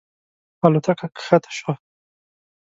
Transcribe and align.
الوتکه 0.65 1.07
کښته 1.15 1.51
شوه. 1.57 1.73